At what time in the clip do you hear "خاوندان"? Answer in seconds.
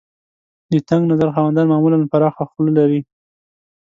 1.35-1.65